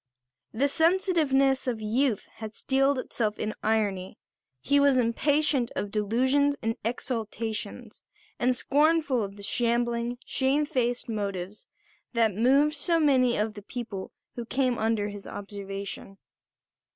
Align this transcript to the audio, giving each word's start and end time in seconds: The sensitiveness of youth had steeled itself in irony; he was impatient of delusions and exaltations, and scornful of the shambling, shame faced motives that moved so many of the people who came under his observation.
The 0.51 0.67
sensitiveness 0.67 1.67
of 1.67 1.79
youth 1.79 2.27
had 2.37 2.55
steeled 2.55 2.97
itself 2.97 3.37
in 3.37 3.53
irony; 3.61 4.17
he 4.59 4.79
was 4.79 4.97
impatient 4.97 5.69
of 5.75 5.91
delusions 5.91 6.55
and 6.63 6.75
exaltations, 6.83 8.01
and 8.39 8.55
scornful 8.55 9.21
of 9.21 9.35
the 9.35 9.43
shambling, 9.43 10.17
shame 10.25 10.65
faced 10.65 11.07
motives 11.07 11.67
that 12.13 12.33
moved 12.33 12.73
so 12.73 12.99
many 12.99 13.37
of 13.37 13.53
the 13.53 13.61
people 13.61 14.11
who 14.33 14.43
came 14.43 14.79
under 14.79 15.09
his 15.09 15.27
observation. 15.27 16.17